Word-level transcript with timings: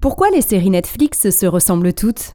Pourquoi 0.00 0.30
les 0.30 0.40
séries 0.40 0.70
Netflix 0.70 1.28
se 1.28 1.44
ressemblent 1.44 1.92
toutes? 1.92 2.32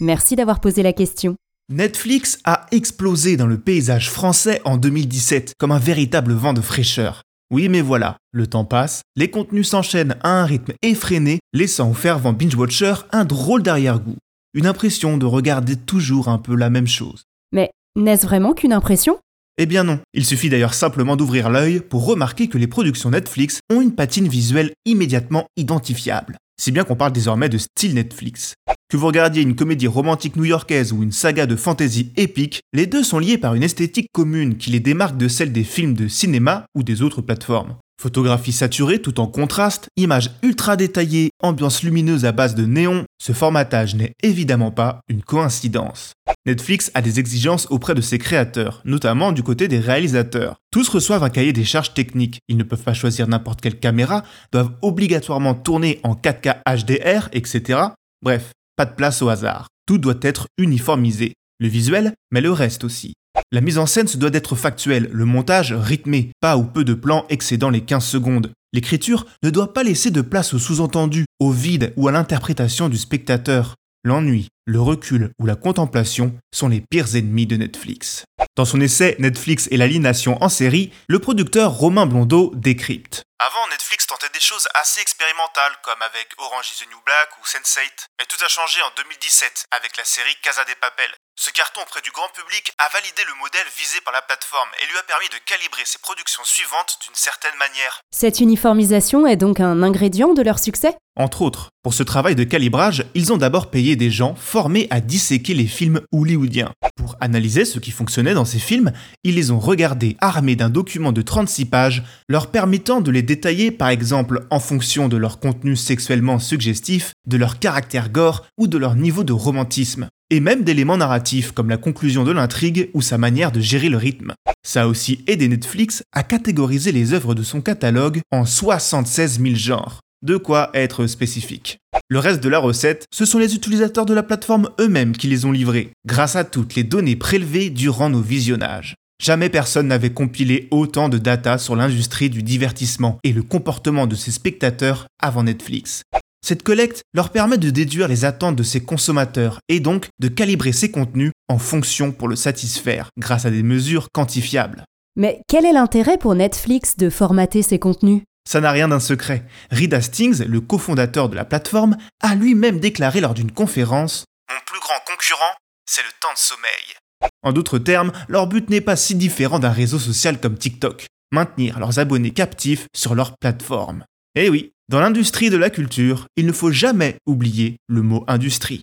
Merci 0.00 0.34
d'avoir 0.34 0.58
posé 0.58 0.82
la 0.82 0.92
question. 0.92 1.36
Netflix 1.68 2.40
a 2.42 2.66
explosé 2.72 3.36
dans 3.36 3.46
le 3.46 3.56
paysage 3.56 4.10
français 4.10 4.60
en 4.64 4.76
2017 4.76 5.52
comme 5.60 5.70
un 5.70 5.78
véritable 5.78 6.32
vent 6.32 6.52
de 6.52 6.60
fraîcheur. 6.60 7.22
Oui, 7.52 7.68
mais 7.68 7.82
voilà, 7.82 8.16
le 8.32 8.48
temps 8.48 8.64
passe, 8.64 9.02
les 9.14 9.30
contenus 9.30 9.68
s'enchaînent 9.68 10.16
à 10.24 10.40
un 10.40 10.44
rythme 10.44 10.72
effréné, 10.82 11.38
laissant 11.52 11.88
aux 11.88 11.94
fervents 11.94 12.32
binge-watchers 12.32 13.06
un 13.12 13.24
drôle 13.24 13.62
d'arrière-goût. 13.62 14.16
Une 14.52 14.66
impression 14.66 15.18
de 15.18 15.26
regarder 15.26 15.76
toujours 15.76 16.26
un 16.26 16.38
peu 16.38 16.56
la 16.56 16.68
même 16.68 16.88
chose. 16.88 17.26
Mais 17.52 17.70
n'est-ce 17.94 18.26
vraiment 18.26 18.54
qu'une 18.54 18.72
impression? 18.72 19.20
Eh 19.62 19.66
bien 19.66 19.84
non, 19.84 19.98
il 20.14 20.24
suffit 20.24 20.48
d'ailleurs 20.48 20.72
simplement 20.72 21.16
d'ouvrir 21.16 21.50
l'œil 21.50 21.80
pour 21.80 22.06
remarquer 22.06 22.48
que 22.48 22.56
les 22.56 22.66
productions 22.66 23.10
Netflix 23.10 23.60
ont 23.70 23.82
une 23.82 23.94
patine 23.94 24.26
visuelle 24.26 24.72
immédiatement 24.86 25.44
identifiable. 25.58 26.38
Si 26.58 26.72
bien 26.72 26.82
qu'on 26.82 26.96
parle 26.96 27.12
désormais 27.12 27.50
de 27.50 27.58
style 27.58 27.92
Netflix. 27.92 28.54
Que 28.88 28.96
vous 28.96 29.06
regardiez 29.06 29.42
une 29.42 29.56
comédie 29.56 29.86
romantique 29.86 30.36
new-yorkaise 30.36 30.94
ou 30.94 31.02
une 31.02 31.12
saga 31.12 31.44
de 31.44 31.56
fantasy 31.56 32.10
épique, 32.16 32.62
les 32.72 32.86
deux 32.86 33.02
sont 33.02 33.18
liés 33.18 33.36
par 33.36 33.54
une 33.54 33.62
esthétique 33.62 34.08
commune 34.14 34.56
qui 34.56 34.70
les 34.70 34.80
démarque 34.80 35.18
de 35.18 35.28
celle 35.28 35.52
des 35.52 35.64
films 35.64 35.92
de 35.92 36.08
cinéma 36.08 36.64
ou 36.74 36.82
des 36.82 37.02
autres 37.02 37.20
plateformes. 37.20 37.76
Photographie 38.00 38.52
saturée 38.52 39.02
tout 39.02 39.20
en 39.20 39.26
contraste, 39.26 39.88
images 39.98 40.30
ultra 40.42 40.76
détaillées, 40.76 41.32
ambiance 41.42 41.82
lumineuse 41.82 42.24
à 42.24 42.32
base 42.32 42.54
de 42.54 42.64
néon, 42.64 43.04
ce 43.20 43.34
formatage 43.34 43.94
n'est 43.94 44.14
évidemment 44.22 44.70
pas 44.70 45.02
une 45.10 45.20
coïncidence. 45.20 46.14
Netflix 46.46 46.90
a 46.94 47.02
des 47.02 47.20
exigences 47.20 47.66
auprès 47.68 47.94
de 47.94 48.00
ses 48.00 48.16
créateurs, 48.16 48.80
notamment 48.86 49.32
du 49.32 49.42
côté 49.42 49.68
des 49.68 49.80
réalisateurs. 49.80 50.56
Tous 50.70 50.88
reçoivent 50.88 51.24
un 51.24 51.28
cahier 51.28 51.52
des 51.52 51.66
charges 51.66 51.92
techniques, 51.92 52.38
ils 52.48 52.56
ne 52.56 52.62
peuvent 52.62 52.82
pas 52.82 52.94
choisir 52.94 53.28
n'importe 53.28 53.60
quelle 53.60 53.78
caméra, 53.78 54.24
doivent 54.50 54.72
obligatoirement 54.80 55.52
tourner 55.52 56.00
en 56.02 56.14
4K 56.14 56.62
HDR, 56.64 57.28
etc. 57.34 57.80
Bref, 58.22 58.52
pas 58.76 58.86
de 58.86 58.94
place 58.94 59.20
au 59.20 59.28
hasard. 59.28 59.66
Tout 59.84 59.98
doit 59.98 60.14
être 60.22 60.46
uniformisé. 60.56 61.34
Le 61.58 61.68
visuel, 61.68 62.14
mais 62.30 62.40
le 62.40 62.50
reste 62.50 62.82
aussi. 62.82 63.12
La 63.52 63.60
mise 63.60 63.78
en 63.78 63.86
scène 63.86 64.06
se 64.06 64.16
doit 64.16 64.30
d'être 64.30 64.54
factuelle, 64.54 65.08
le 65.12 65.24
montage 65.24 65.72
rythmé, 65.72 66.30
pas 66.40 66.56
ou 66.56 66.62
peu 66.62 66.84
de 66.84 66.94
plans 66.94 67.26
excédant 67.30 67.68
les 67.68 67.80
15 67.80 68.04
secondes. 68.04 68.52
L'écriture 68.72 69.26
ne 69.42 69.50
doit 69.50 69.72
pas 69.72 69.82
laisser 69.82 70.12
de 70.12 70.20
place 70.20 70.54
au 70.54 70.60
sous-entendu, 70.60 71.24
au 71.40 71.50
vide 71.50 71.92
ou 71.96 72.06
à 72.06 72.12
l'interprétation 72.12 72.88
du 72.88 72.96
spectateur. 72.96 73.74
L'ennui, 74.02 74.48
le 74.64 74.80
recul 74.80 75.30
ou 75.38 75.44
la 75.44 75.56
contemplation 75.56 76.32
sont 76.54 76.68
les 76.68 76.80
pires 76.80 77.16
ennemis 77.16 77.46
de 77.46 77.56
Netflix. 77.56 78.24
Dans 78.56 78.64
son 78.64 78.80
essai 78.80 79.14
Netflix 79.18 79.68
et 79.70 79.76
l'aliénation 79.76 80.42
en 80.42 80.48
série, 80.48 80.90
le 81.06 81.18
producteur 81.18 81.72
Romain 81.72 82.06
Blondeau 82.06 82.50
décrypte. 82.54 83.24
Avant, 83.38 83.68
Netflix 83.68 84.06
tentait 84.06 84.32
des 84.32 84.40
choses 84.40 84.68
assez 84.74 85.00
expérimentales, 85.00 85.76
comme 85.84 86.00
avec 86.00 86.28
Orange 86.38 86.72
is 86.72 86.84
the 86.84 86.88
New 86.88 87.00
Black 87.04 87.28
ou 87.40 87.44
Sense8. 87.44 88.08
Mais 88.18 88.24
tout 88.24 88.42
a 88.42 88.48
changé 88.48 88.80
en 88.80 88.92
2017, 88.96 89.64
avec 89.70 89.96
la 89.98 90.04
série 90.04 90.36
Casa 90.42 90.64
de 90.64 90.72
Papel. 90.80 91.10
Ce 91.36 91.50
carton 91.50 91.80
auprès 91.80 92.00
du 92.00 92.10
grand 92.10 92.28
public 92.36 92.72
a 92.76 92.88
validé 92.92 93.22
le 93.24 93.34
modèle 93.40 93.66
visé 93.76 94.00
par 94.04 94.12
la 94.12 94.20
plateforme 94.20 94.68
et 94.82 94.86
lui 94.92 94.98
a 94.98 95.02
permis 95.04 95.28
de 95.28 95.40
calibrer 95.44 95.84
ses 95.84 95.98
productions 95.98 96.44
suivantes 96.44 96.98
d'une 97.04 97.14
certaine 97.14 97.56
manière. 97.58 98.00
Cette 98.10 98.40
uniformisation 98.40 99.26
est 99.26 99.40
donc 99.40 99.60
un 99.60 99.82
ingrédient 99.82 100.34
de 100.34 100.42
leur 100.42 100.58
succès? 100.58 100.96
Entre 101.20 101.42
autres, 101.42 101.68
pour 101.82 101.92
ce 101.92 102.02
travail 102.02 102.34
de 102.34 102.44
calibrage, 102.44 103.04
ils 103.14 103.30
ont 103.30 103.36
d'abord 103.36 103.70
payé 103.70 103.94
des 103.94 104.10
gens 104.10 104.34
formés 104.34 104.86
à 104.88 105.02
disséquer 105.02 105.52
les 105.52 105.66
films 105.66 106.00
hollywoodiens. 106.12 106.70
Pour 106.96 107.14
analyser 107.20 107.66
ce 107.66 107.78
qui 107.78 107.90
fonctionnait 107.90 108.32
dans 108.32 108.46
ces 108.46 108.58
films, 108.58 108.90
ils 109.22 109.34
les 109.34 109.50
ont 109.50 109.58
regardés 109.58 110.16
armés 110.22 110.56
d'un 110.56 110.70
document 110.70 111.12
de 111.12 111.20
36 111.20 111.66
pages, 111.66 112.04
leur 112.30 112.46
permettant 112.46 113.02
de 113.02 113.10
les 113.10 113.20
détailler 113.20 113.70
par 113.70 113.90
exemple 113.90 114.46
en 114.48 114.60
fonction 114.60 115.08
de 115.08 115.18
leur 115.18 115.40
contenu 115.40 115.76
sexuellement 115.76 116.38
suggestif, 116.38 117.12
de 117.26 117.36
leur 117.36 117.58
caractère 117.58 118.08
gore 118.08 118.46
ou 118.56 118.66
de 118.66 118.78
leur 118.78 118.94
niveau 118.94 119.22
de 119.22 119.34
romantisme 119.34 120.08
et 120.30 120.40
même 120.40 120.64
d'éléments 120.64 120.96
narratifs 120.96 121.52
comme 121.52 121.68
la 121.68 121.76
conclusion 121.76 122.24
de 122.24 122.32
l'intrigue 122.32 122.88
ou 122.94 123.02
sa 123.02 123.18
manière 123.18 123.52
de 123.52 123.60
gérer 123.60 123.90
le 123.90 123.98
rythme. 123.98 124.32
Ça 124.62 124.84
a 124.84 124.86
aussi 124.86 125.22
aidé 125.26 125.48
Netflix 125.48 126.02
à 126.12 126.22
catégoriser 126.22 126.92
les 126.92 127.12
œuvres 127.12 127.34
de 127.34 127.42
son 127.42 127.60
catalogue 127.60 128.22
en 128.30 128.46
76 128.46 129.38
000 129.38 129.54
genres. 129.56 130.00
De 130.22 130.36
quoi 130.36 130.70
être 130.74 131.06
spécifique. 131.06 131.78
Le 132.10 132.18
reste 132.18 132.42
de 132.42 132.48
la 132.50 132.58
recette, 132.58 133.06
ce 133.10 133.24
sont 133.24 133.38
les 133.38 133.54
utilisateurs 133.54 134.04
de 134.04 134.12
la 134.12 134.22
plateforme 134.22 134.68
eux-mêmes 134.78 135.16
qui 135.16 135.28
les 135.28 135.46
ont 135.46 135.52
livrés, 135.52 135.92
grâce 136.06 136.36
à 136.36 136.44
toutes 136.44 136.74
les 136.74 136.84
données 136.84 137.16
prélevées 137.16 137.70
durant 137.70 138.10
nos 138.10 138.20
visionnages. 138.20 138.96
Jamais 139.22 139.48
personne 139.48 139.88
n'avait 139.88 140.12
compilé 140.12 140.68
autant 140.70 141.08
de 141.08 141.18
data 141.18 141.56
sur 141.56 141.74
l'industrie 141.74 142.28
du 142.28 142.42
divertissement 142.42 143.18
et 143.24 143.32
le 143.32 143.42
comportement 143.42 144.06
de 144.06 144.14
ses 144.14 144.30
spectateurs 144.30 145.06
avant 145.22 145.44
Netflix. 145.44 146.02
Cette 146.44 146.62
collecte 146.62 147.02
leur 147.14 147.30
permet 147.30 147.58
de 147.58 147.70
déduire 147.70 148.08
les 148.08 148.24
attentes 148.24 148.56
de 148.56 148.62
ses 148.62 148.80
consommateurs 148.80 149.60
et 149.68 149.80
donc 149.80 150.08
de 150.20 150.28
calibrer 150.28 150.72
ses 150.72 150.90
contenus 150.90 151.32
en 151.48 151.58
fonction 151.58 152.12
pour 152.12 152.28
le 152.28 152.36
satisfaire 152.36 153.08
grâce 153.18 153.46
à 153.46 153.50
des 153.50 153.62
mesures 153.62 154.08
quantifiables. 154.12 154.84
Mais 155.16 155.40
quel 155.48 155.66
est 155.66 155.72
l'intérêt 155.72 156.18
pour 156.18 156.34
Netflix 156.34 156.96
de 156.96 157.10
formater 157.10 157.62
ses 157.62 157.78
contenus? 157.78 158.22
Ça 158.48 158.60
n'a 158.60 158.70
rien 158.70 158.88
d'un 158.88 159.00
secret. 159.00 159.44
Reed 159.70 159.94
Hastings, 159.94 160.44
le 160.44 160.60
cofondateur 160.60 161.28
de 161.28 161.36
la 161.36 161.44
plateforme, 161.44 161.96
a 162.20 162.34
lui-même 162.34 162.80
déclaré 162.80 163.20
lors 163.20 163.34
d'une 163.34 163.52
conférence 163.52 164.24
Mon 164.50 164.60
plus 164.66 164.80
grand 164.80 165.00
concurrent, 165.06 165.54
c'est 165.86 166.02
le 166.02 166.10
temps 166.20 166.32
de 166.32 166.38
sommeil. 166.38 167.30
En 167.42 167.52
d'autres 167.52 167.78
termes, 167.78 168.12
leur 168.28 168.46
but 168.46 168.70
n'est 168.70 168.80
pas 168.80 168.96
si 168.96 169.14
différent 169.14 169.58
d'un 169.58 169.70
réseau 169.70 169.98
social 169.98 170.40
comme 170.40 170.58
TikTok 170.58 171.06
maintenir 171.32 171.78
leurs 171.78 171.98
abonnés 171.98 172.32
captifs 172.32 172.86
sur 172.94 173.14
leur 173.14 173.36
plateforme. 173.38 174.04
Eh 174.34 174.48
oui, 174.48 174.72
dans 174.88 175.00
l'industrie 175.00 175.50
de 175.50 175.56
la 175.56 175.70
culture, 175.70 176.26
il 176.36 176.46
ne 176.46 176.52
faut 176.52 176.70
jamais 176.70 177.18
oublier 177.26 177.76
le 177.88 178.02
mot 178.02 178.24
industrie. 178.26 178.82